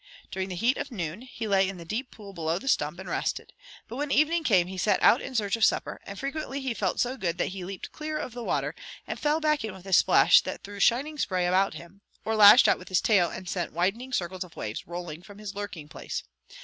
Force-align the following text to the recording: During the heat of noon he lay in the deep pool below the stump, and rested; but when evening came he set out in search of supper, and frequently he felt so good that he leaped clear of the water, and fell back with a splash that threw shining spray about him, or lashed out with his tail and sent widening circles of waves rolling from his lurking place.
During 0.31 0.49
the 0.49 0.55
heat 0.55 0.77
of 0.77 0.89
noon 0.89 1.21
he 1.21 1.47
lay 1.47 1.69
in 1.69 1.77
the 1.77 1.85
deep 1.85 2.09
pool 2.09 2.33
below 2.33 2.57
the 2.57 2.67
stump, 2.67 2.97
and 2.97 3.07
rested; 3.07 3.53
but 3.87 3.97
when 3.97 4.09
evening 4.09 4.43
came 4.43 4.65
he 4.65 4.75
set 4.79 4.99
out 5.03 5.21
in 5.21 5.35
search 5.35 5.55
of 5.55 5.63
supper, 5.63 6.01
and 6.07 6.17
frequently 6.17 6.59
he 6.59 6.73
felt 6.73 6.99
so 6.99 7.15
good 7.15 7.37
that 7.37 7.49
he 7.49 7.63
leaped 7.63 7.91
clear 7.91 8.17
of 8.17 8.33
the 8.33 8.43
water, 8.43 8.73
and 9.05 9.19
fell 9.19 9.39
back 9.39 9.61
with 9.61 9.85
a 9.85 9.93
splash 9.93 10.41
that 10.41 10.63
threw 10.63 10.79
shining 10.79 11.19
spray 11.19 11.45
about 11.45 11.75
him, 11.75 12.01
or 12.25 12.35
lashed 12.35 12.67
out 12.67 12.79
with 12.79 12.89
his 12.89 12.99
tail 12.99 13.29
and 13.29 13.47
sent 13.47 13.73
widening 13.73 14.11
circles 14.11 14.43
of 14.43 14.55
waves 14.55 14.87
rolling 14.87 15.21
from 15.21 15.37
his 15.37 15.53
lurking 15.53 15.87
place. 15.87 16.23